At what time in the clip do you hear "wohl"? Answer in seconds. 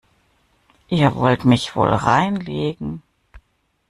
1.75-1.89